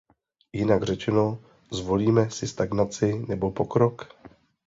Jinak 0.53 0.83
řečeno, 0.83 1.41
zvolíme 1.71 2.29
si 2.29 2.47
stagnaci 2.47 3.25
nebo 3.29 3.51
pokrok? 3.51 4.13